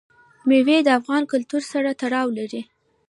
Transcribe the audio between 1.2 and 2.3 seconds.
کلتور سره تړاو